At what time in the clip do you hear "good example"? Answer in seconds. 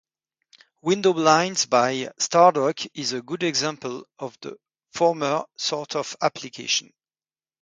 3.21-4.03